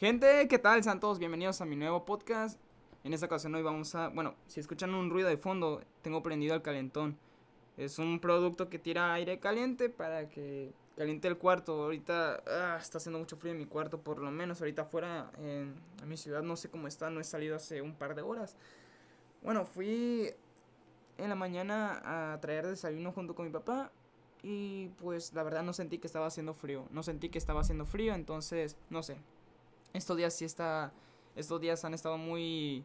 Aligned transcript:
Gente, 0.00 0.48
¿qué 0.48 0.58
tal? 0.58 0.82
Santos, 0.82 1.18
bienvenidos 1.18 1.60
a 1.60 1.66
mi 1.66 1.76
nuevo 1.76 2.06
podcast. 2.06 2.58
En 3.04 3.12
esta 3.12 3.26
ocasión 3.26 3.54
hoy 3.54 3.60
vamos 3.60 3.94
a, 3.94 4.08
bueno, 4.08 4.34
si 4.46 4.58
escuchan 4.58 4.94
un 4.94 5.10
ruido 5.10 5.28
de 5.28 5.36
fondo, 5.36 5.82
tengo 6.00 6.22
prendido 6.22 6.54
el 6.54 6.62
calentón. 6.62 7.18
Es 7.76 7.98
un 7.98 8.18
producto 8.18 8.70
que 8.70 8.78
tira 8.78 9.12
aire 9.12 9.38
caliente 9.40 9.90
para 9.90 10.26
que 10.30 10.72
caliente 10.96 11.28
el 11.28 11.36
cuarto. 11.36 11.82
Ahorita 11.82 12.42
ah, 12.46 12.78
está 12.80 12.96
haciendo 12.96 13.18
mucho 13.18 13.36
frío 13.36 13.52
en 13.52 13.58
mi 13.58 13.66
cuarto, 13.66 14.00
por 14.00 14.20
lo 14.20 14.30
menos 14.30 14.62
ahorita 14.62 14.82
afuera 14.82 15.30
en, 15.36 15.74
en 16.02 16.08
mi 16.08 16.16
ciudad 16.16 16.40
no 16.40 16.56
sé 16.56 16.70
cómo 16.70 16.88
está, 16.88 17.10
no 17.10 17.20
he 17.20 17.24
salido 17.24 17.54
hace 17.54 17.82
un 17.82 17.94
par 17.94 18.14
de 18.14 18.22
horas. 18.22 18.56
Bueno, 19.42 19.66
fui 19.66 20.30
en 21.18 21.28
la 21.28 21.34
mañana 21.34 22.32
a 22.32 22.40
traer 22.40 22.66
desayuno 22.66 23.12
junto 23.12 23.34
con 23.34 23.44
mi 23.44 23.52
papá 23.52 23.92
y 24.42 24.88
pues 24.96 25.34
la 25.34 25.42
verdad 25.42 25.62
no 25.62 25.74
sentí 25.74 25.98
que 25.98 26.06
estaba 26.06 26.24
haciendo 26.24 26.54
frío. 26.54 26.86
No 26.90 27.02
sentí 27.02 27.28
que 27.28 27.36
estaba 27.36 27.60
haciendo 27.60 27.84
frío, 27.84 28.14
entonces 28.14 28.78
no 28.88 29.02
sé. 29.02 29.18
Estos 29.92 30.16
días 30.16 30.34
sí 30.34 30.44
está. 30.44 30.92
Estos 31.36 31.60
días 31.60 31.84
han 31.84 31.94
estado 31.94 32.18
muy. 32.18 32.84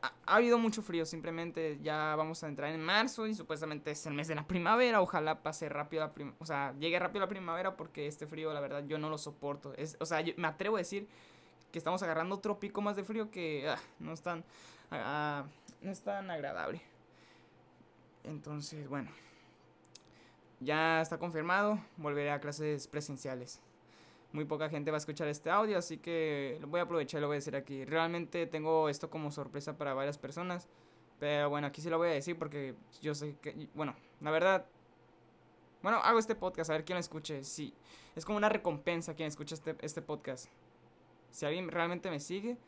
Ha, 0.00 0.12
ha, 0.26 0.36
habido 0.36 0.56
mucho 0.58 0.82
frío, 0.82 1.04
simplemente 1.04 1.78
ya 1.82 2.14
vamos 2.16 2.44
a 2.44 2.48
entrar 2.48 2.72
en 2.72 2.80
marzo 2.80 3.26
y 3.26 3.34
supuestamente 3.34 3.90
es 3.90 4.06
el 4.06 4.14
mes 4.14 4.28
de 4.28 4.34
la 4.34 4.46
primavera. 4.46 5.00
Ojalá 5.00 5.42
pase 5.42 5.68
rápido 5.68 6.02
la 6.02 6.12
primavera. 6.12 6.38
O 6.40 6.46
sea, 6.46 6.74
llegue 6.78 6.98
rápido 6.98 7.20
la 7.20 7.28
primavera 7.28 7.76
porque 7.76 8.06
este 8.06 8.26
frío, 8.26 8.52
la 8.52 8.60
verdad, 8.60 8.84
yo 8.86 8.98
no 8.98 9.10
lo 9.10 9.18
soporto. 9.18 9.74
Es, 9.74 9.96
o 10.00 10.06
sea, 10.06 10.20
yo 10.20 10.32
me 10.36 10.48
atrevo 10.48 10.76
a 10.76 10.78
decir 10.78 11.08
que 11.72 11.78
estamos 11.78 12.02
agarrando 12.02 12.36
otro 12.36 12.58
pico 12.58 12.80
más 12.80 12.96
de 12.96 13.04
frío 13.04 13.30
que 13.30 13.68
ah, 13.68 13.78
no 13.98 14.12
es 14.12 14.22
tan. 14.22 14.44
Ah, 14.90 15.44
no 15.82 15.90
es 15.90 16.00
tan 16.00 16.30
agradable. 16.30 16.80
Entonces, 18.24 18.88
bueno. 18.88 19.10
Ya 20.60 21.00
está 21.00 21.18
confirmado, 21.18 21.78
volveré 21.96 22.32
a 22.32 22.40
clases 22.40 22.88
presenciales 22.88 23.60
muy 24.32 24.44
poca 24.44 24.68
gente 24.68 24.90
va 24.90 24.96
a 24.96 24.98
escuchar 24.98 25.28
este 25.28 25.50
audio, 25.50 25.78
así 25.78 25.98
que 25.98 26.58
lo 26.60 26.68
voy 26.68 26.80
a 26.80 26.82
aprovechar 26.82 27.18
y 27.18 27.22
lo 27.22 27.28
voy 27.28 27.36
a 27.36 27.38
decir 27.38 27.56
aquí. 27.56 27.84
Realmente 27.84 28.46
tengo 28.46 28.88
esto 28.88 29.08
como 29.08 29.30
sorpresa 29.30 29.76
para 29.78 29.94
varias 29.94 30.18
personas, 30.18 30.68
pero 31.18 31.48
bueno, 31.50 31.66
aquí 31.66 31.80
sí 31.80 31.88
lo 31.88 31.98
voy 31.98 32.08
a 32.08 32.12
decir 32.12 32.38
porque 32.38 32.74
yo 33.00 33.14
sé 33.14 33.36
que, 33.40 33.68
bueno, 33.74 33.94
la 34.20 34.30
verdad, 34.30 34.66
bueno, 35.82 35.98
hago 35.98 36.18
este 36.18 36.34
podcast, 36.34 36.70
a 36.70 36.74
ver 36.74 36.84
quién 36.84 36.96
lo 36.96 37.00
escuche, 37.00 37.42
sí, 37.42 37.72
es 38.14 38.24
como 38.24 38.36
una 38.36 38.48
recompensa 38.48 39.14
quien 39.14 39.28
escucha 39.28 39.54
este, 39.54 39.76
este 39.80 40.02
podcast. 40.02 40.46
Si 41.30 41.46
alguien 41.46 41.68
realmente 41.70 42.10
me 42.10 42.20
sigue, 42.20 42.58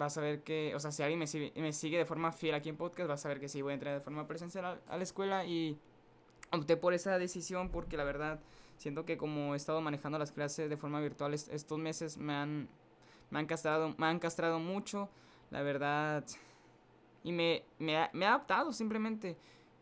va 0.00 0.06
a 0.06 0.10
saber 0.10 0.42
que, 0.42 0.74
o 0.74 0.80
sea, 0.80 0.92
si 0.92 1.02
alguien 1.02 1.18
me 1.18 1.26
sigue, 1.26 1.52
me 1.56 1.72
sigue 1.72 1.98
de 1.98 2.04
forma 2.06 2.32
fiel 2.32 2.54
aquí 2.54 2.70
en 2.70 2.76
podcast, 2.76 3.10
va 3.10 3.14
a 3.14 3.18
saber 3.18 3.38
que 3.38 3.48
sí 3.48 3.60
voy 3.60 3.72
a 3.72 3.74
entrar 3.74 3.94
de 3.94 4.00
forma 4.00 4.26
presencial 4.26 4.64
a, 4.64 4.78
a 4.88 4.96
la 4.96 5.02
escuela 5.02 5.44
y 5.44 5.78
opté 6.52 6.76
por 6.76 6.94
esa 6.94 7.18
decisión 7.18 7.70
porque 7.70 7.96
la 7.96 8.04
verdad 8.04 8.40
siento 8.82 9.04
que 9.04 9.16
como 9.16 9.54
he 9.54 9.56
estado 9.56 9.80
manejando 9.80 10.18
las 10.18 10.32
clases 10.32 10.68
de 10.68 10.76
forma 10.76 11.00
virtual 11.00 11.32
estos 11.34 11.78
meses 11.78 12.18
me 12.18 12.32
han, 12.34 12.68
me 13.30 13.38
han, 13.38 13.46
castrado, 13.46 13.94
me 13.96 14.06
han 14.06 14.18
castrado 14.18 14.58
mucho, 14.58 15.08
la 15.50 15.62
verdad. 15.62 16.24
Y 17.22 17.30
me, 17.30 17.62
me, 17.78 18.10
me 18.12 18.24
he 18.24 18.28
adaptado 18.28 18.72
simplemente. 18.72 19.36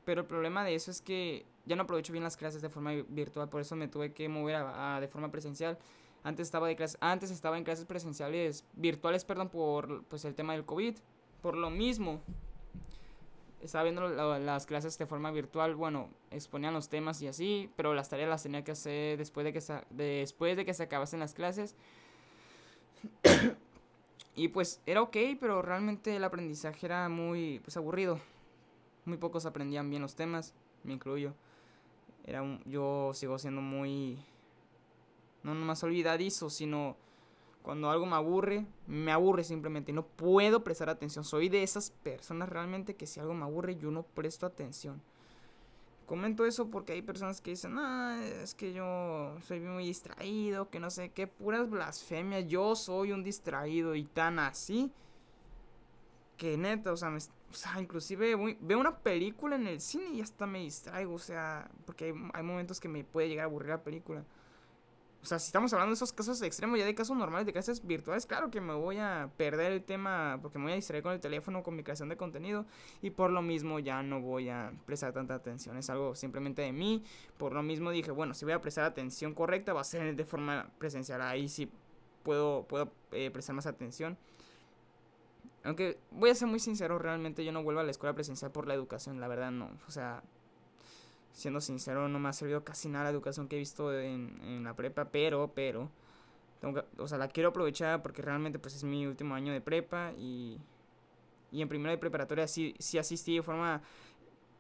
Pero 0.05 0.21
el 0.21 0.27
problema 0.27 0.65
de 0.65 0.75
eso 0.75 0.91
es 0.91 1.01
que 1.01 1.47
ya 1.65 1.77
no 1.77 1.83
aprovecho 1.83 2.12
bien 2.12 2.25
las 2.25 2.37
clases 2.37 2.61
de 2.61 2.69
forma 2.69 2.93
virtual, 3.09 3.48
por 3.48 3.62
eso 3.62 3.75
me 3.77 3.89
tuve 3.89 4.12
que 4.12 4.28
mover 4.28 4.56
a, 4.56 4.98
de 5.01 5.09
forma 5.09 5.31
presencial. 5.31 5.78
Antes 6.23 6.48
estaba, 6.48 6.69
de 6.69 6.77
clase, 6.77 6.98
antes 7.01 7.31
estaba 7.31 7.56
en 7.56 7.65
clases 7.65 7.87
presenciales, 7.87 8.67
virtuales, 8.75 9.25
perdón, 9.25 9.48
por 9.48 10.05
pues, 10.05 10.27
el 10.27 10.34
tema 10.34 10.53
del 10.53 10.67
COVID. 10.67 10.97
Por 11.41 11.56
lo 11.56 11.71
mismo, 11.71 12.21
estaba 13.62 13.84
viendo 13.84 14.08
la, 14.08 14.39
las 14.39 14.66
clases 14.66 14.97
de 14.98 15.06
forma 15.06 15.30
virtual, 15.30 15.75
bueno, 15.75 16.08
exponían 16.30 16.75
los 16.75 16.89
temas 16.89 17.20
y 17.22 17.28
así, 17.28 17.70
pero 17.77 17.94
las 17.94 18.08
tareas 18.08 18.28
las 18.28 18.42
tenía 18.42 18.64
que 18.64 18.72
hacer 18.72 19.19
después 19.19 19.44
de 19.44 19.53
que 19.53 19.61
se, 19.61 19.83
después 19.91 20.56
de 20.56 20.64
que 20.64 20.75
se 20.75 20.84
acabasen 20.84 21.20
las 21.20 21.34
clases. 21.34 21.77
y 24.36 24.48
pues 24.48 24.81
era 24.86 25.03
ok, 25.03 25.16
pero 25.38 25.62
realmente 25.62 26.16
el 26.16 26.25
aprendizaje 26.25 26.86
era 26.86 27.08
muy 27.08 27.61
pues 27.61 27.77
aburrido. 27.77 28.20
Muy 29.04 29.16
pocos 29.16 29.47
aprendían 29.47 29.91
bien 29.91 30.03
los 30.03 30.15
temas, 30.15 30.54
me 30.84 30.93
incluyo. 30.93 31.34
Era 32.25 32.43
un, 32.43 32.62
yo 32.65 33.12
sigo 33.15 33.38
siendo 33.38 33.60
muy 33.60 34.19
no 35.43 35.54
nomás 35.54 35.82
olvidadizo, 35.82 36.50
sino 36.50 36.97
cuando 37.62 37.91
algo 37.91 38.06
me 38.06 38.16
aburre, 38.16 38.66
me 38.87 39.12
aburre 39.12 39.44
simplemente. 39.44 39.93
No 39.93 40.04
puedo 40.04 40.65
prestar 40.65 40.88
atención. 40.88 41.25
Soy 41.25 41.48
de 41.48 41.62
esas 41.62 41.91
personas 41.91 42.48
realmente 42.48 42.97
que 42.97 43.06
si 43.06 43.21
algo 43.21 43.34
me 43.34 43.44
aburre, 43.44 43.76
yo 43.76 43.91
no 43.91 44.03
presto 44.03 44.47
atención. 44.47 45.00
Comento 46.06 46.44
eso 46.44 46.69
porque 46.70 46.94
hay 46.94 47.03
personas 47.03 47.41
que 47.41 47.50
dicen, 47.50 47.76
ah, 47.78 48.20
es 48.43 48.54
que 48.54 48.72
yo 48.72 49.37
soy 49.47 49.60
muy 49.60 49.84
distraído, 49.84 50.69
que 50.69 50.81
no 50.81 50.91
sé 50.91 51.10
qué, 51.10 51.26
puras 51.26 51.70
blasfemias. 51.70 52.49
Yo 52.49 52.75
soy 52.75 53.12
un 53.12 53.22
distraído 53.22 53.94
y 53.94 54.04
tan 54.04 54.38
así. 54.38 54.91
Que 56.37 56.56
neta, 56.56 56.91
o 56.93 56.97
sea, 56.97 57.10
me, 57.10 57.19
o 57.19 57.54
sea 57.54 57.78
inclusive 57.78 58.34
voy, 58.34 58.56
veo 58.60 58.81
una 58.81 58.97
película 58.99 59.56
en 59.56 59.66
el 59.66 59.81
cine 59.81 60.09
y 60.15 60.20
hasta 60.22 60.47
me 60.47 60.60
distraigo. 60.60 61.15
O 61.15 61.19
sea, 61.19 61.70
porque 61.84 62.06
hay, 62.06 62.15
hay 62.32 62.43
momentos 62.43 62.81
que 62.81 62.88
me 62.88 63.04
puede 63.04 63.28
llegar 63.28 63.44
a 63.44 63.47
aburrir 63.47 63.69
la 63.69 63.84
película. 63.84 64.25
O 65.22 65.26
sea, 65.26 65.38
si 65.38 65.47
estamos 65.47 65.70
hablando 65.75 65.91
de 65.91 65.94
esos 65.97 66.14
casos 66.14 66.41
extremos, 66.41 66.78
ya 66.78 66.86
de 66.86 66.94
casos 66.94 67.14
normales, 67.14 67.44
de 67.44 67.53
clases 67.53 67.86
virtuales, 67.86 68.25
claro 68.25 68.50
que 68.50 68.60
me 68.60 68.72
voy 68.72 68.97
a 68.97 69.31
perder 69.36 69.72
el 69.72 69.82
tema 69.82 70.38
porque 70.41 70.58
me 70.58 70.64
voy 70.64 70.72
a 70.72 70.76
distraer 70.76 71.03
con 71.03 71.12
el 71.12 71.20
teléfono, 71.20 71.62
con 71.62 71.76
mi 71.76 71.82
creación 71.82 72.08
de 72.08 72.16
contenido 72.16 72.64
y 73.03 73.10
por 73.10 73.31
lo 73.31 73.42
mismo 73.42 73.78
ya 73.81 74.03
no 74.03 74.22
voy 74.22 74.48
a 74.48 74.72
prestar 74.86 75.12
tanta 75.12 75.34
atención. 75.34 75.76
Es 75.76 75.91
algo 75.91 76.14
simplemente 76.14 76.62
de 76.62 76.72
mí. 76.72 77.04
Por 77.36 77.53
lo 77.53 77.62
mismo 77.62 77.91
dije, 77.91 78.10
bueno, 78.10 78.32
si 78.32 78.47
voy 78.47 78.54
a 78.54 78.62
prestar 78.62 78.84
atención 78.84 79.34
correcta 79.34 79.75
va 79.75 79.82
a 79.82 79.84
ser 79.84 80.16
de 80.16 80.25
forma 80.25 80.70
presencial. 80.78 81.20
Ahí 81.20 81.50
sí 81.50 81.70
puedo, 82.22 82.64
puedo 82.66 82.91
eh, 83.12 83.31
prestar 83.31 83.54
más 83.54 83.66
atención. 83.66 84.16
Aunque 85.64 85.98
voy 86.10 86.31
a 86.31 86.34
ser 86.34 86.48
muy 86.48 86.60
sincero, 86.60 86.98
realmente 86.98 87.44
yo 87.44 87.52
no 87.52 87.62
vuelvo 87.62 87.81
a 87.81 87.84
la 87.84 87.91
escuela 87.91 88.14
presencial 88.14 88.50
por 88.50 88.66
la 88.66 88.72
educación, 88.72 89.20
la 89.20 89.28
verdad 89.28 89.50
no. 89.50 89.70
O 89.87 89.91
sea, 89.91 90.22
siendo 91.33 91.61
sincero, 91.61 92.09
no 92.09 92.19
me 92.19 92.29
ha 92.29 92.33
servido 92.33 92.65
casi 92.65 92.89
nada 92.89 93.05
la 93.05 93.11
educación 93.11 93.49
que 93.49 93.57
he 93.57 93.59
visto 93.59 93.93
en, 93.99 94.41
en 94.43 94.65
la 94.65 94.75
prepa, 94.75 95.07
pero, 95.07 95.53
pero, 95.55 95.91
o 96.99 97.09
sea, 97.09 97.19
la 97.19 97.29
quiero 97.29 97.51
aprovechar 97.51 98.03
porque 98.03 98.23
realmente 98.23 98.59
pues 98.59 98.75
es 98.75 98.85
mi 98.85 99.07
último 99.07 99.35
año 99.35 99.53
de 99.53 99.61
prepa 99.61 100.13
y, 100.19 100.59
y 101.51 101.63
en 101.63 101.69
primero 101.69 101.91
de 101.91 101.99
preparatoria 101.99 102.47
sí, 102.47 102.75
sí 102.79 102.99
asistí 102.99 103.37
de 103.37 103.43
forma 103.43 103.83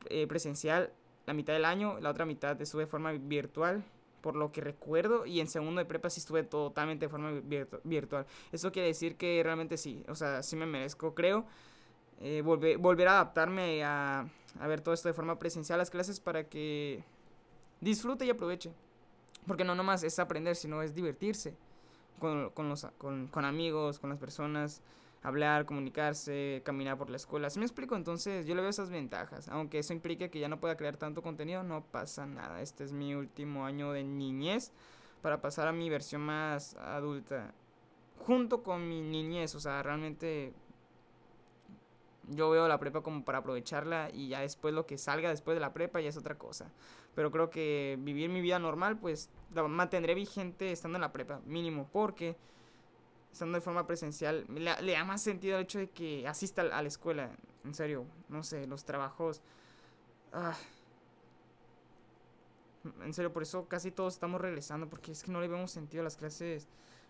eh, 0.08 0.26
presencial 0.26 0.92
la 1.26 1.34
mitad 1.34 1.52
del 1.52 1.64
año, 1.64 2.00
la 2.00 2.10
otra 2.10 2.24
mitad 2.24 2.60
estuve 2.60 2.82
de 2.82 2.86
forma 2.86 3.12
virtual, 3.12 3.84
por 4.20 4.36
lo 4.36 4.52
que 4.52 4.60
recuerdo, 4.60 5.26
y 5.26 5.40
en 5.40 5.48
segundo 5.48 5.78
de 5.78 5.84
prepa 5.84 6.10
sí 6.10 6.20
estuve 6.20 6.42
totalmente 6.42 7.06
de 7.06 7.08
forma 7.08 7.30
virtu 7.32 7.78
virtual. 7.84 8.26
Eso 8.52 8.72
quiere 8.72 8.88
decir 8.88 9.16
que 9.16 9.40
realmente 9.42 9.76
sí, 9.76 10.04
o 10.08 10.14
sea, 10.14 10.42
sí 10.42 10.56
me 10.56 10.66
merezco, 10.66 11.14
creo, 11.14 11.46
eh, 12.20 12.42
volver, 12.42 12.76
volver 12.76 13.08
a 13.08 13.12
adaptarme 13.12 13.82
a, 13.82 14.28
ver 14.60 14.82
todo 14.82 14.94
esto 14.94 15.08
de 15.08 15.14
forma 15.14 15.38
presencial 15.38 15.78
las 15.78 15.90
clases 15.90 16.20
para 16.20 16.44
que 16.44 17.02
disfrute 17.80 18.26
y 18.26 18.30
aproveche. 18.30 18.72
Porque 19.46 19.64
no 19.64 19.74
nomás 19.74 20.02
es 20.02 20.18
aprender, 20.18 20.54
sino 20.54 20.82
es 20.82 20.94
divertirse 20.94 21.56
con, 22.18 22.50
con 22.50 22.68
los, 22.68 22.86
con, 22.98 23.28
con, 23.28 23.46
amigos, 23.46 23.98
con 23.98 24.10
las 24.10 24.18
personas, 24.18 24.82
hablar, 25.22 25.64
comunicarse, 25.64 26.60
caminar 26.62 26.98
por 26.98 27.08
la 27.08 27.16
escuela. 27.16 27.48
Si 27.48 27.58
me 27.58 27.64
explico, 27.64 27.96
entonces 27.96 28.44
yo 28.44 28.54
le 28.54 28.60
veo 28.60 28.68
esas 28.70 28.90
ventajas. 28.90 29.48
Aunque 29.48 29.78
eso 29.78 29.94
implique 29.94 30.30
que 30.30 30.40
ya 30.40 30.48
no 30.48 30.60
pueda 30.60 30.76
crear 30.76 30.98
tanto 30.98 31.22
contenido, 31.22 31.62
no 31.62 31.82
pasa 31.82 32.26
nada. 32.26 32.60
Este 32.60 32.84
es 32.84 32.92
mi 32.92 33.14
último 33.14 33.64
año 33.64 33.92
de 33.92 34.04
niñez 34.04 34.72
para 35.22 35.40
pasar 35.40 35.68
a 35.68 35.72
mi 35.72 35.88
versión 35.88 36.20
más 36.20 36.74
adulta. 36.74 37.54
Junto 38.26 38.62
con 38.62 38.86
mi 38.86 39.00
niñez, 39.00 39.54
o 39.54 39.60
sea, 39.60 39.82
realmente 39.82 40.52
yo 42.30 42.50
veo 42.50 42.68
la 42.68 42.78
prepa 42.78 43.02
como 43.02 43.24
para 43.24 43.38
aprovecharla 43.38 44.10
y 44.12 44.28
ya 44.28 44.40
después 44.40 44.72
lo 44.72 44.86
que 44.86 44.98
salga 44.98 45.28
después 45.28 45.56
de 45.56 45.60
la 45.60 45.72
prepa 45.72 46.00
ya 46.00 46.08
es 46.08 46.16
otra 46.16 46.38
cosa. 46.38 46.70
Pero 47.14 47.30
creo 47.30 47.50
que 47.50 47.98
vivir 48.00 48.30
mi 48.30 48.40
vida 48.40 48.58
normal, 48.58 48.98
pues 48.98 49.30
la 49.52 49.66
mantendré 49.66 50.14
vigente 50.14 50.70
estando 50.70 50.96
en 50.96 51.02
la 51.02 51.12
prepa, 51.12 51.40
mínimo, 51.44 51.88
porque 51.92 52.36
estando 53.32 53.56
de 53.56 53.62
forma 53.62 53.86
presencial 53.86 54.46
le, 54.48 54.80
le 54.80 54.92
da 54.92 55.04
más 55.04 55.22
sentido 55.22 55.56
el 55.56 55.64
hecho 55.64 55.80
de 55.80 55.90
que 55.90 56.26
asista 56.26 56.62
a 56.62 56.82
la 56.82 56.88
escuela. 56.88 57.30
En 57.64 57.74
serio, 57.74 58.06
no 58.28 58.42
sé, 58.42 58.66
los 58.66 58.84
trabajos. 58.84 59.42
Ah, 60.32 60.56
en 63.02 63.12
serio, 63.12 63.32
por 63.32 63.42
eso 63.42 63.66
casi 63.66 63.90
todos 63.90 64.14
estamos 64.14 64.40
regresando, 64.40 64.88
porque 64.88 65.12
es 65.12 65.22
que 65.22 65.32
no 65.32 65.40
le 65.40 65.48
vemos 65.48 65.70
sentido 65.70 66.02
a 66.02 66.04
las 66.04 66.16
clases 66.16 66.68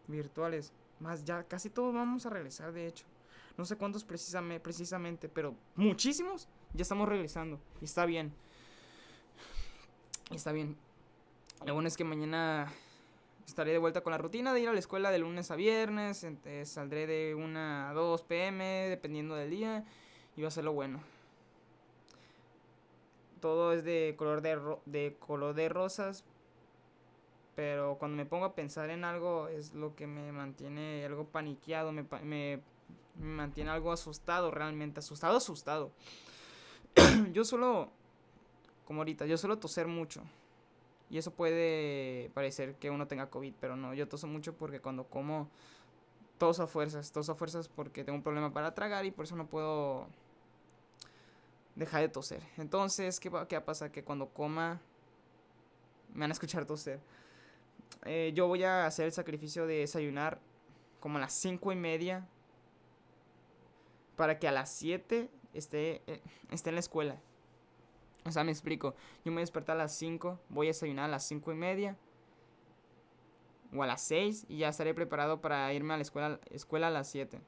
virtuales. 0.09 0.73
Más 0.99 1.25
ya, 1.25 1.45
casi 1.45 1.71
todos 1.71 1.95
vamos 1.95 2.27
a 2.27 2.31
regresar, 2.31 2.73
de 2.73 2.87
hecho 2.87 3.07
no 3.57 3.65
sé 3.65 3.77
cuántos 3.77 4.05
precisamente, 4.05 4.61
precisamente, 4.61 5.29
pero 5.29 5.55
muchísimos 5.77 6.49
ya 6.73 6.83
estamos 6.83 7.09
regresando. 7.09 7.61
Y 7.81 7.85
está 7.85 8.07
bien. 8.07 8.33
Está 10.35 10.53
bien. 10.53 10.77
Lo 11.67 11.75
bueno 11.75 11.89
es 11.89 11.97
que 11.97 12.05
mañana 12.05 12.73
estaré 13.47 13.73
de 13.73 13.79
vuelta 13.79 14.03
con 14.03 14.13
la 14.13 14.19
rutina 14.19 14.55
de 14.55 14.61
ir 14.61 14.69
a 14.69 14.73
la 14.73 14.79
escuela 14.79 15.11
de 15.11 15.19
lunes 15.19 15.51
a 15.51 15.57
viernes. 15.57 16.27
saldré 16.65 17.07
de 17.07 17.35
1 17.35 17.59
a 17.59 17.93
2 17.93 18.23
pm, 18.23 18.65
dependiendo 18.89 19.35
del 19.35 19.51
día. 19.51 19.85
Y 20.37 20.43
va 20.43 20.49
a 20.49 20.53
ser 20.53 20.65
lo 20.65 20.73
bueno. 20.73 21.01
Todo 23.41 23.73
es 23.73 23.85
de 23.85 24.15
color 24.17 24.41
de, 24.41 24.55
ro 24.55 24.81
de 24.87 25.17
color 25.19 25.55
de 25.55 25.69
rosas. 25.69 26.25
Pero 27.57 27.97
cuando 27.99 28.17
me 28.17 28.25
pongo 28.25 28.45
a 28.45 28.55
pensar 28.55 28.91
en 28.91 29.05
algo 29.05 29.49
es 29.49 29.75
lo 29.75 29.95
que 29.97 30.07
me 30.07 30.33
mantiene 30.33 31.05
algo 31.05 31.27
paniqueado, 31.27 31.93
me, 31.93 32.07
me, 32.23 32.61
me 33.17 33.27
mantiene 33.27 33.71
algo 33.71 33.93
asustado 33.93 34.51
realmente, 34.51 35.01
asustado, 35.01 35.37
asustado. 35.37 35.93
yo 37.33 37.45
suelo, 37.45 37.91
como 38.85 39.01
ahorita, 39.01 39.27
yo 39.27 39.37
suelo 39.37 39.59
toser 39.59 39.87
mucho. 39.87 40.23
Y 41.11 41.19
eso 41.19 41.33
puede 41.33 42.31
parecer 42.35 42.77
que 42.77 42.91
uno 42.91 43.09
tenga 43.09 43.31
COVID, 43.31 43.55
pero 43.61 43.77
no, 43.77 43.95
yo 43.95 44.09
toso 44.09 44.27
mucho 44.27 44.55
porque 44.57 44.81
cuando 44.81 45.05
como 45.05 45.49
toso 46.39 46.63
a 46.63 46.67
fuerzas, 46.67 47.11
toso 47.13 47.33
a 47.33 47.35
fuerzas 47.35 47.69
porque 47.69 48.05
tengo 48.05 48.17
un 48.17 48.23
problema 48.23 48.53
para 48.53 48.75
tragar 48.75 49.05
y 49.05 49.11
por 49.11 49.25
eso 49.25 49.35
no 49.35 49.47
puedo 49.47 50.07
dejar 51.75 52.03
de 52.03 52.09
toser. 52.09 52.43
Entonces, 52.59 53.19
¿qué 53.19 53.29
va, 53.29 53.49
qué 53.49 53.61
pasa? 53.61 53.91
Que 53.91 54.05
cuando 54.05 54.29
coma 54.29 54.81
me 56.15 56.21
van 56.21 56.31
a 56.31 56.33
escuchar 56.33 56.65
toser. 56.65 57.01
Eh, 58.05 58.33
yo 58.35 58.47
voy 58.47 58.63
a 58.63 58.87
hacer 58.87 59.07
el 59.07 59.13
sacrificio 59.13 59.67
de 59.67 59.79
desayunar 59.79 60.41
como 61.01 61.19
a 61.19 61.21
las 61.21 61.35
cinco 61.41 61.73
y 61.73 61.77
media 61.77 62.27
para 64.21 64.39
que 64.39 64.47
a 64.47 64.53
las 64.53 64.71
7 64.73 65.31
esté, 65.55 66.03
eh, 66.07 66.21
esté 66.51 66.69
en 66.69 66.75
la 66.75 66.81
escuela. 66.81 67.19
O 68.27 68.31
sea, 68.31 68.45
me 68.45 68.51
explico. 68.51 68.95
Yo 69.25 69.33
me 69.33 69.43
voy 69.43 69.65
a 69.67 69.75
las 69.75 69.97
5, 69.97 70.39
voy 70.51 70.67
a 70.67 70.69
desayunar 70.69 71.07
a 71.07 71.09
las 71.09 71.27
5 71.27 71.51
y 71.53 71.55
media. 71.55 71.97
O 73.75 73.83
a 73.83 73.87
las 73.87 74.03
6 74.03 74.45
y 74.51 74.59
ya 74.59 74.69
estaré 74.69 74.93
preparado 74.93 75.41
para 75.41 75.73
irme 75.73 75.95
a 75.95 75.97
la 75.97 76.03
escuela, 76.03 76.39
escuela 76.51 76.89
a 76.89 76.91
las 76.91 77.09
7. 77.09 77.41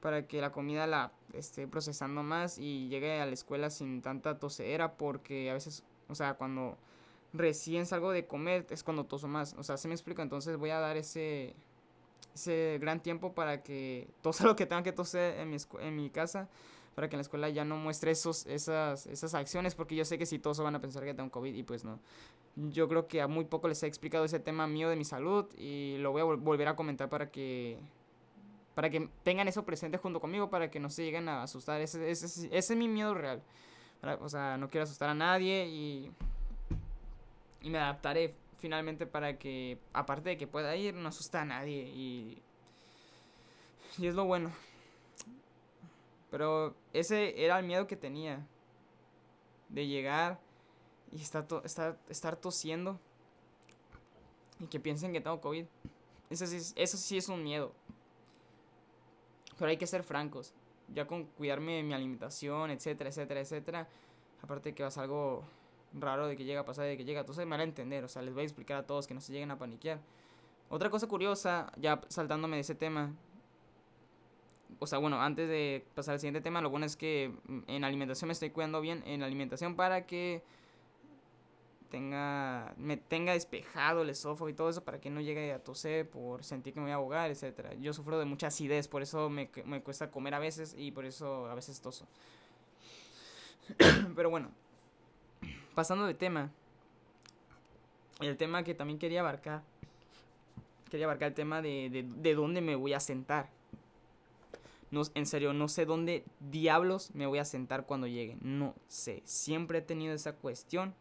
Para 0.00 0.26
que 0.26 0.40
la 0.40 0.50
comida 0.50 0.86
la 0.86 1.12
esté 1.34 1.68
procesando 1.68 2.22
más 2.22 2.56
y 2.58 2.88
llegue 2.88 3.20
a 3.20 3.26
la 3.26 3.34
escuela 3.34 3.68
sin 3.68 4.00
tanta 4.00 4.38
tosera. 4.38 4.94
Porque 4.96 5.50
a 5.50 5.52
veces, 5.52 5.84
o 6.08 6.14
sea, 6.14 6.38
cuando 6.38 6.78
recién 7.34 7.84
salgo 7.84 8.12
de 8.12 8.26
comer 8.26 8.64
es 8.70 8.82
cuando 8.82 9.04
toso 9.04 9.28
más. 9.28 9.54
O 9.58 9.62
sea, 9.62 9.76
se 9.76 9.88
me 9.88 9.94
explica. 9.94 10.22
Entonces 10.22 10.56
voy 10.56 10.70
a 10.70 10.78
dar 10.78 10.96
ese, 10.96 11.54
ese 12.34 12.78
gran 12.80 13.00
tiempo 13.00 13.32
para 13.32 13.62
que 13.62 14.08
tosa 14.22 14.44
lo 14.44 14.56
que 14.56 14.66
tenga 14.66 14.82
que 14.82 14.92
toser 14.92 15.38
en 15.40 15.50
mi, 15.50 15.56
en 15.80 15.96
mi 15.96 16.10
casa 16.10 16.48
para 16.94 17.08
que 17.08 17.16
en 17.16 17.18
la 17.18 17.22
escuela 17.22 17.48
ya 17.48 17.64
no 17.64 17.76
muestre 17.76 18.12
esos, 18.12 18.46
esas, 18.46 19.06
esas 19.06 19.34
acciones, 19.34 19.74
porque 19.74 19.96
yo 19.96 20.04
sé 20.04 20.18
que 20.18 20.26
si 20.26 20.38
todos 20.38 20.60
van 20.60 20.76
a 20.76 20.80
pensar 20.80 21.04
que 21.04 21.14
tengo 21.14 21.30
COVID 21.30 21.54
y 21.54 21.62
pues 21.62 21.84
no. 21.84 21.98
Yo 22.56 22.88
creo 22.88 23.08
que 23.08 23.20
a 23.20 23.26
muy 23.26 23.44
poco 23.44 23.68
les 23.68 23.82
he 23.82 23.86
explicado 23.86 24.24
ese 24.24 24.38
tema 24.38 24.66
mío 24.66 24.88
de 24.88 24.96
mi 24.96 25.04
salud 25.04 25.46
y 25.56 25.96
lo 25.98 26.12
voy 26.12 26.20
a 26.20 26.24
volver 26.24 26.68
a 26.68 26.76
comentar 26.76 27.08
para 27.08 27.30
que 27.30 27.78
para 28.74 28.90
que 28.90 29.08
tengan 29.22 29.46
eso 29.46 29.64
presente 29.64 29.98
junto 29.98 30.20
conmigo, 30.20 30.50
para 30.50 30.68
que 30.68 30.80
no 30.80 30.90
se 30.90 31.04
lleguen 31.04 31.28
a 31.28 31.44
asustar. 31.44 31.80
Ese, 31.80 32.10
ese, 32.10 32.26
ese 32.26 32.48
es 32.56 32.76
mi 32.76 32.88
miedo 32.88 33.14
real. 33.14 33.40
O 34.20 34.28
sea, 34.28 34.56
no 34.58 34.68
quiero 34.68 34.82
asustar 34.82 35.08
a 35.08 35.14
nadie 35.14 35.66
y, 35.66 36.10
y 37.60 37.70
me 37.70 37.78
adaptaré 37.78 38.34
finalmente 38.64 39.04
para 39.06 39.38
que, 39.38 39.78
aparte 39.92 40.30
de 40.30 40.38
que 40.38 40.46
pueda 40.46 40.74
ir, 40.74 40.94
no 40.94 41.10
asusta 41.10 41.42
a 41.42 41.44
nadie 41.44 41.82
y, 41.82 42.42
y 43.98 44.06
es 44.06 44.14
lo 44.14 44.24
bueno. 44.24 44.50
Pero 46.30 46.74
ese 46.94 47.44
era 47.44 47.58
el 47.58 47.66
miedo 47.66 47.86
que 47.86 47.94
tenía. 47.94 48.46
De 49.68 49.86
llegar 49.86 50.40
y 51.12 51.20
estar, 51.20 51.46
estar, 51.62 51.98
estar 52.08 52.36
tosiendo. 52.36 52.98
Y 54.60 54.66
que 54.68 54.80
piensen 54.80 55.12
que 55.12 55.20
tengo 55.20 55.42
COVID. 55.42 55.66
Eso 56.30 56.46
sí, 56.46 56.56
eso 56.74 56.96
sí 56.96 57.18
es 57.18 57.28
un 57.28 57.44
miedo. 57.44 57.70
Pero 59.58 59.68
hay 59.68 59.76
que 59.76 59.86
ser 59.86 60.04
francos. 60.04 60.54
Ya 60.88 61.06
con 61.06 61.26
cuidarme 61.26 61.76
de 61.76 61.82
mi 61.82 61.92
alimentación, 61.92 62.70
etcétera, 62.70 63.10
etcétera, 63.10 63.40
etcétera. 63.40 63.88
Aparte 64.40 64.70
de 64.70 64.74
que 64.74 64.82
vas 64.82 64.96
algo 64.96 65.44
raro 65.94 66.26
de 66.26 66.36
que 66.36 66.44
llega 66.44 66.60
a 66.60 66.64
pasar, 66.64 66.84
de 66.86 66.96
que 66.96 67.04
llega. 67.04 67.20
Entonces 67.20 67.44
me 67.46 67.50
van 67.50 67.60
a 67.60 67.64
entender. 67.64 68.04
O 68.04 68.08
sea, 68.08 68.22
les 68.22 68.34
voy 68.34 68.42
a 68.42 68.44
explicar 68.44 68.76
a 68.78 68.86
todos 68.86 69.06
que 69.06 69.14
no 69.14 69.20
se 69.20 69.32
lleguen 69.32 69.50
a 69.50 69.58
paniquear. 69.58 70.00
Otra 70.68 70.90
cosa 70.90 71.06
curiosa, 71.06 71.72
ya 71.76 72.00
saltándome 72.08 72.56
de 72.56 72.60
ese 72.62 72.74
tema, 72.74 73.12
o 74.78 74.86
sea, 74.86 74.98
bueno, 74.98 75.20
antes 75.20 75.48
de 75.48 75.84
pasar 75.94 76.14
al 76.14 76.20
siguiente 76.20 76.40
tema, 76.40 76.60
lo 76.60 76.70
bueno 76.70 76.86
es 76.86 76.96
que 76.96 77.32
mm, 77.46 77.60
en 77.68 77.84
alimentación 77.84 78.28
me 78.28 78.32
estoy 78.32 78.50
cuidando 78.50 78.80
bien 78.80 79.02
en 79.06 79.22
alimentación 79.22 79.76
para 79.76 80.06
que 80.06 80.42
tenga 81.90 82.74
me 82.76 82.96
tenga 82.96 83.34
despejado 83.34 84.02
el 84.02 84.10
esófago 84.10 84.48
y 84.48 84.54
todo 84.54 84.68
eso 84.68 84.82
para 84.82 85.00
que 85.00 85.10
no 85.10 85.20
llegue 85.20 85.52
a 85.52 85.62
toser 85.62 86.10
por 86.10 86.42
sentir 86.42 86.74
que 86.74 86.80
me 86.80 86.86
voy 86.86 86.92
a 86.92 86.96
ahogar, 86.96 87.30
etcétera. 87.30 87.74
Yo 87.74 87.92
sufro 87.92 88.18
de 88.18 88.24
mucha 88.24 88.48
acidez, 88.48 88.88
por 88.88 89.02
eso 89.02 89.30
me, 89.30 89.50
me 89.64 89.82
cuesta 89.82 90.10
comer 90.10 90.34
a 90.34 90.38
veces 90.38 90.74
y 90.76 90.90
por 90.90 91.04
eso 91.04 91.46
a 91.46 91.54
veces 91.54 91.80
toso. 91.80 92.06
Pero 94.16 94.30
bueno, 94.30 94.50
pasando 95.74 96.06
de 96.06 96.14
tema, 96.14 96.50
el 98.20 98.36
tema 98.36 98.62
que 98.62 98.74
también 98.74 98.98
quería 98.98 99.20
abarcar, 99.20 99.62
quería 100.90 101.06
abarcar 101.06 101.28
el 101.28 101.34
tema 101.34 101.60
de, 101.62 101.90
de, 101.90 102.02
de 102.02 102.34
dónde 102.34 102.60
me 102.60 102.76
voy 102.76 102.92
a 102.92 103.00
sentar. 103.00 103.50
No, 104.90 105.02
en 105.14 105.26
serio, 105.26 105.52
no 105.52 105.66
sé 105.66 105.86
dónde 105.86 106.24
diablos 106.38 107.10
me 107.14 107.26
voy 107.26 107.40
a 107.40 107.44
sentar 107.44 107.84
cuando 107.84 108.06
llegue. 108.06 108.36
No 108.40 108.74
sé. 108.86 109.22
Siempre 109.24 109.78
he 109.78 109.82
tenido 109.82 110.14
esa 110.14 110.34
cuestión. 110.34 110.94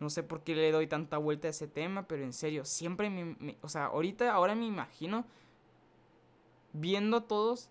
No 0.00 0.10
sé 0.10 0.22
por 0.22 0.42
qué 0.42 0.54
le 0.54 0.70
doy 0.70 0.86
tanta 0.86 1.16
vuelta 1.16 1.46
a 1.46 1.50
ese 1.50 1.66
tema, 1.66 2.06
pero 2.06 2.24
en 2.24 2.34
serio, 2.34 2.66
siempre 2.66 3.08
me, 3.08 3.56
o 3.62 3.70
sea, 3.70 3.86
ahorita, 3.86 4.30
ahora 4.32 4.54
me 4.54 4.66
imagino 4.66 5.24
viendo 6.74 7.18
a 7.18 7.26
todos, 7.26 7.70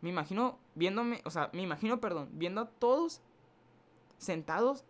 me 0.00 0.10
imagino 0.10 0.58
viéndome, 0.76 1.22
o 1.24 1.30
sea, 1.30 1.50
me 1.52 1.62
imagino, 1.62 2.00
perdón, 2.00 2.28
viendo 2.32 2.60
a 2.60 2.68
todos 2.68 3.20
sentados 4.18 4.84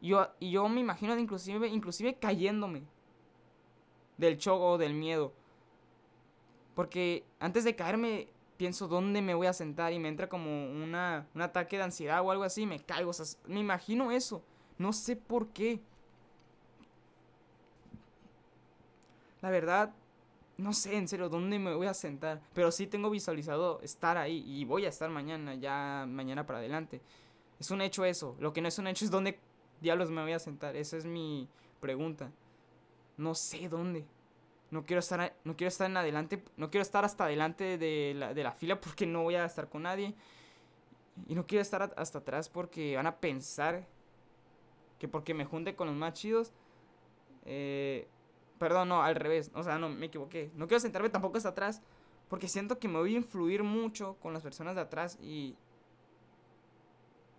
yo, 0.00 0.28
y 0.38 0.50
yo 0.50 0.68
me 0.68 0.80
imagino 0.80 1.18
inclusive, 1.18 1.68
inclusive 1.68 2.14
cayéndome 2.14 2.82
del 4.16 4.38
choco 4.38 4.72
o 4.72 4.78
del 4.78 4.94
miedo. 4.94 5.32
Porque 6.74 7.24
antes 7.38 7.64
de 7.64 7.74
caerme 7.74 8.28
pienso 8.56 8.88
dónde 8.88 9.22
me 9.22 9.34
voy 9.34 9.46
a 9.46 9.52
sentar 9.52 9.92
y 9.92 9.98
me 9.98 10.08
entra 10.08 10.28
como 10.28 10.66
una, 10.70 11.26
un 11.34 11.42
ataque 11.42 11.76
de 11.78 11.84
ansiedad 11.84 12.22
o 12.22 12.30
algo 12.30 12.44
así, 12.44 12.66
me 12.66 12.78
caigo, 12.80 13.10
o 13.10 13.12
sea, 13.12 13.24
me 13.46 13.60
imagino 13.60 14.10
eso, 14.10 14.42
no 14.76 14.92
sé 14.92 15.16
por 15.16 15.48
qué. 15.48 15.80
La 19.40 19.50
verdad, 19.50 19.94
no 20.58 20.74
sé 20.74 20.96
en 20.96 21.08
serio 21.08 21.30
dónde 21.30 21.58
me 21.58 21.74
voy 21.74 21.86
a 21.86 21.94
sentar, 21.94 22.42
pero 22.52 22.70
sí 22.70 22.86
tengo 22.86 23.08
visualizado 23.08 23.80
estar 23.80 24.18
ahí 24.18 24.44
y 24.46 24.66
voy 24.66 24.84
a 24.84 24.90
estar 24.90 25.08
mañana, 25.08 25.54
ya 25.54 26.04
mañana 26.06 26.44
para 26.44 26.58
adelante. 26.58 27.00
Es 27.58 27.70
un 27.70 27.80
hecho 27.80 28.04
eso, 28.04 28.36
lo 28.38 28.52
que 28.52 28.60
no 28.60 28.68
es 28.68 28.78
un 28.78 28.86
hecho 28.86 29.06
es 29.06 29.10
dónde 29.10 29.38
diablos 29.80 30.10
me 30.10 30.22
voy 30.22 30.32
a 30.32 30.38
sentar, 30.38 30.76
esa 30.76 30.96
es 30.96 31.04
mi 31.04 31.48
pregunta. 31.80 32.30
No 33.16 33.34
sé 33.34 33.68
dónde 33.68 34.06
no 34.70 34.84
quiero 34.84 35.00
estar, 35.00 35.34
no 35.44 35.56
quiero 35.56 35.68
estar 35.68 35.90
en 35.90 35.96
adelante, 35.96 36.42
no 36.56 36.70
quiero 36.70 36.82
estar 36.82 37.04
hasta 37.04 37.24
adelante 37.24 37.76
de 37.76 38.14
la, 38.16 38.34
de 38.34 38.42
la 38.42 38.52
fila 38.52 38.80
porque 38.80 39.06
no 39.06 39.22
voy 39.22 39.34
a 39.34 39.44
estar 39.44 39.68
con 39.68 39.82
nadie. 39.82 40.14
Y 41.28 41.34
no 41.34 41.46
quiero 41.46 41.62
estar 41.62 41.92
hasta 41.96 42.18
atrás 42.18 42.48
porque 42.48 42.96
van 42.96 43.06
a 43.06 43.16
pensar 43.16 43.86
que 44.98 45.08
porque 45.08 45.34
me 45.34 45.44
junte 45.44 45.74
con 45.74 45.88
los 45.88 45.96
más 45.96 46.14
chidos. 46.14 46.52
Eh, 47.44 48.06
perdón, 48.58 48.88
no, 48.88 49.02
al 49.02 49.16
revés. 49.16 49.50
O 49.54 49.62
sea, 49.62 49.78
no, 49.78 49.88
me 49.88 50.06
equivoqué. 50.06 50.50
No 50.54 50.66
quiero 50.66 50.80
sentarme 50.80 51.10
tampoco 51.10 51.36
hasta 51.36 51.50
atrás 51.50 51.82
porque 52.28 52.48
siento 52.48 52.78
que 52.78 52.88
me 52.88 52.98
voy 52.98 53.14
a 53.14 53.18
influir 53.18 53.64
mucho 53.64 54.16
con 54.22 54.32
las 54.32 54.42
personas 54.42 54.76
de 54.76 54.82
atrás 54.82 55.18
y 55.20 55.56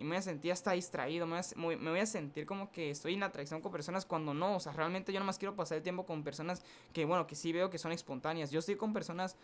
y 0.01 0.03
me 0.03 0.10
voy 0.10 0.17
a 0.17 0.22
sentir 0.24 0.51
hasta 0.51 0.72
distraído, 0.72 1.27
me 1.27 1.39
voy, 1.55 2.00
a, 2.00 2.05
sentir 2.08 2.48
como 2.48 2.72
que 2.72 2.89
estoy 2.89 3.13
en 3.13 3.22
atracción 3.22 3.62
con 3.62 3.72
personas 3.72 4.03
cuando 4.03 4.34
no, 4.34 4.55
o 4.55 4.60
sea, 4.60 4.74
realmente 4.74 5.13
yo 5.13 5.20
no 5.20 5.27
más 5.27 5.38
quiero 5.38 5.55
pasar 5.55 5.77
el 5.77 5.84
tiempo 5.84 6.08
con 6.08 6.24
personas 6.24 6.63
que, 6.91 7.05
bueno, 7.05 7.27
que 7.27 7.36
sí 7.36 7.53
veo 7.53 7.70
que 7.70 7.77
son 7.77 7.91
espontáneas. 7.91 8.50
Yo 8.50 8.60
estoy 8.60 8.77
con 8.77 8.93
personas 8.93 9.36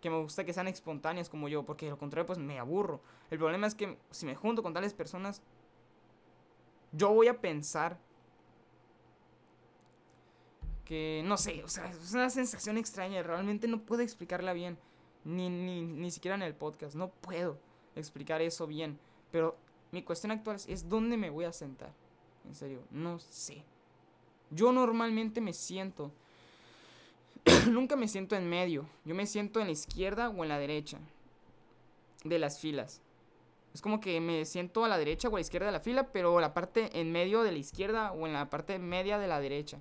que 0.00 0.08
me 0.08 0.18
gusta 0.18 0.46
que 0.46 0.54
sean 0.54 0.66
espontáneas 0.66 1.28
como 1.28 1.46
yo, 1.46 1.62
porque 1.66 1.84
de 1.84 1.90
lo 1.90 1.98
contrario 1.98 2.24
pues 2.24 2.38
me 2.38 2.58
aburro. 2.58 3.02
El 3.30 3.36
problema 3.38 3.66
es 3.66 3.74
que 3.74 3.98
si 4.10 4.24
me 4.24 4.34
junto 4.34 4.62
con 4.62 4.72
tales 4.72 4.94
personas, 4.94 5.42
yo 6.92 7.10
voy 7.10 7.28
a 7.28 7.38
pensar 7.38 7.98
que, 10.86 11.22
no 11.26 11.36
sé, 11.36 11.62
o 11.64 11.68
sea, 11.68 11.90
es 11.90 12.14
una 12.14 12.30
sensación 12.30 12.78
extraña, 12.78 13.22
realmente 13.22 13.68
no 13.68 13.82
puedo 13.82 14.00
explicarla 14.00 14.54
bien, 14.54 14.78
ni, 15.24 15.50
ni, 15.50 15.82
ni 15.82 16.10
siquiera 16.10 16.34
en 16.34 16.40
el 16.40 16.54
podcast, 16.54 16.94
no 16.94 17.10
puedo 17.10 17.58
explicar 17.94 18.40
eso 18.40 18.66
bien, 18.66 18.98
pero 19.30 19.58
mi 19.90 20.02
cuestión 20.02 20.30
actual 20.30 20.58
es 20.66 20.88
dónde 20.88 21.16
me 21.16 21.30
voy 21.30 21.44
a 21.44 21.52
sentar. 21.52 21.92
En 22.46 22.54
serio, 22.54 22.80
no 22.90 23.18
sé. 23.18 23.64
Yo 24.50 24.72
normalmente 24.72 25.40
me 25.40 25.52
siento... 25.52 26.12
Nunca 27.70 27.96
me 27.96 28.08
siento 28.08 28.36
en 28.36 28.48
medio. 28.48 28.86
Yo 29.04 29.14
me 29.14 29.26
siento 29.26 29.60
en 29.60 29.66
la 29.66 29.72
izquierda 29.72 30.28
o 30.30 30.42
en 30.42 30.48
la 30.48 30.58
derecha. 30.58 30.98
De 32.24 32.38
las 32.38 32.58
filas. 32.58 33.00
Es 33.74 33.82
como 33.82 34.00
que 34.00 34.20
me 34.20 34.44
siento 34.44 34.84
a 34.84 34.88
la 34.88 34.98
derecha 34.98 35.28
o 35.28 35.32
a 35.32 35.34
la 35.34 35.40
izquierda 35.42 35.66
de 35.66 35.72
la 35.72 35.80
fila, 35.80 36.08
pero 36.12 36.40
la 36.40 36.54
parte 36.54 36.98
en 36.98 37.12
medio 37.12 37.42
de 37.42 37.52
la 37.52 37.58
izquierda 37.58 38.12
o 38.12 38.26
en 38.26 38.32
la 38.32 38.50
parte 38.50 38.78
media 38.78 39.18
de 39.18 39.26
la 39.28 39.40
derecha. 39.40 39.78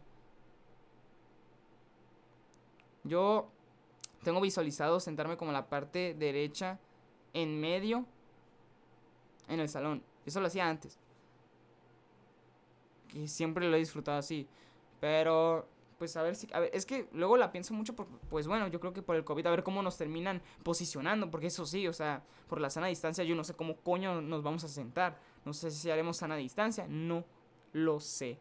Yo 3.04 3.50
tengo 4.24 4.42
visualizado 4.42 5.00
sentarme 5.00 5.38
como 5.38 5.52
la 5.52 5.68
parte 5.68 6.14
derecha 6.14 6.80
en 7.34 7.60
medio 7.60 8.06
en 9.48 9.60
el 9.60 9.70
salón. 9.70 10.04
Eso 10.25 10.39
lo 10.39 10.48
hacía 10.48 10.68
antes. 10.68 10.98
Y 13.13 13.27
siempre 13.27 13.70
lo 13.70 13.75
he 13.75 13.80
disfrutado 13.80 14.18
así. 14.18 14.48
Pero, 15.00 15.68
pues 15.98 16.18
a 16.18 16.24
ver 16.24 16.36
si... 16.36 16.48
A 16.54 16.60
ver, 16.60 16.72
es 16.74 16.86
que 16.86 17.08
luego 17.13 17.38
la 17.38 17.51
pienso 17.51 17.74
mucho, 17.74 17.96
pues 17.96 18.48
bueno, 18.48 18.68
yo 18.68 18.80
creo 18.80 18.94
que 18.94 19.01
por 19.01 19.16
el 19.16 19.24
COVID, 19.24 19.46
a 19.48 19.51
ver 19.51 19.63
cómo 19.63 19.82
nos 19.82 19.98
terminan 19.98 20.42
posicionando, 20.63 21.32
porque 21.32 21.48
eso 21.48 21.66
sí, 21.66 21.88
o 21.88 21.94
sea, 21.94 22.24
por 22.48 22.60
la 22.60 22.70
sana 22.70 22.88
distancia 22.88 23.24
yo 23.24 23.36
no 23.36 23.44
sé 23.44 23.54
cómo 23.54 23.77
coño 23.77 24.22
nos 24.22 24.44
vamos 24.44 24.63
a 24.63 24.68
sentar. 24.68 25.18
No 25.46 25.54
sé 25.54 25.72
si 25.72 25.89
haremos 25.89 26.18
sana 26.18 26.36
distancia, 26.36 26.88
no 26.89 27.24
lo 27.74 28.00
sé. 28.00 28.39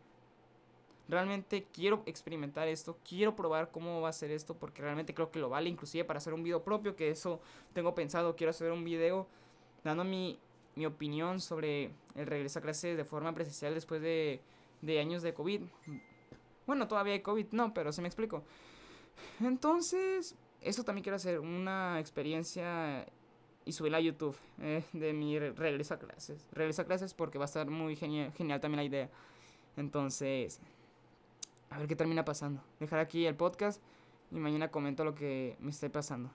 Realmente 1.08 1.68
quiero 1.72 2.02
experimentar 2.06 2.66
esto, 2.66 2.98
quiero 3.08 3.36
probar 3.36 3.70
cómo 3.70 4.00
va 4.00 4.08
a 4.08 4.12
ser 4.12 4.32
esto, 4.32 4.54
porque 4.54 4.82
realmente 4.82 5.14
creo 5.14 5.30
que 5.30 5.38
lo 5.38 5.48
vale, 5.48 5.68
inclusive 5.68 6.04
para 6.04 6.18
hacer 6.18 6.34
un 6.34 6.42
video 6.42 6.64
propio, 6.64 6.96
que 6.96 7.10
eso 7.10 7.40
tengo 7.72 7.94
pensado, 7.94 8.34
quiero 8.34 8.50
hacer 8.50 8.72
un 8.72 8.82
video 8.82 9.28
dando 9.84 10.02
mi, 10.02 10.40
mi 10.76 10.86
opinión 10.86 11.40
sobre 11.40 11.90
el 12.14 12.26
regreso 12.26 12.60
a 12.60 12.62
clases 12.62 12.96
de 12.96 13.04
forma 13.04 13.34
presencial 13.34 13.74
después 13.74 14.00
de, 14.00 14.40
de 14.82 15.00
años 15.00 15.22
de 15.22 15.34
COVID. 15.34 15.62
Bueno, 16.66 16.86
todavía 16.86 17.14
hay 17.14 17.20
COVID, 17.20 17.46
no, 17.52 17.74
pero 17.74 17.92
se 17.92 18.02
me 18.02 18.08
explico. 18.08 18.42
Entonces, 19.40 20.36
eso 20.60 20.84
también 20.84 21.02
quiero 21.02 21.16
hacer, 21.16 21.40
una 21.40 21.98
experiencia 21.98 23.06
y 23.64 23.72
subirla 23.72 23.98
a 23.98 24.00
YouTube 24.00 24.36
eh, 24.60 24.84
de 24.92 25.12
mi 25.12 25.38
regreso 25.38 25.94
a 25.94 25.98
clases. 25.98 26.46
Regreso 26.52 26.82
a 26.82 26.84
clases 26.84 27.14
porque 27.14 27.38
va 27.38 27.44
a 27.44 27.46
estar 27.46 27.68
muy 27.68 27.96
genial, 27.96 28.32
genial 28.32 28.60
también 28.60 28.78
la 28.78 28.84
idea. 28.84 29.10
Entonces, 29.76 30.60
a 31.70 31.78
ver 31.78 31.88
qué 31.88 31.96
termina 31.96 32.24
pasando. 32.24 32.62
Dejar 32.80 33.00
aquí 33.00 33.26
el 33.26 33.34
podcast 33.34 33.82
y 34.30 34.36
mañana 34.36 34.70
comento 34.70 35.04
lo 35.04 35.14
que 35.14 35.56
me 35.60 35.70
esté 35.70 35.90
pasando. 35.90 36.30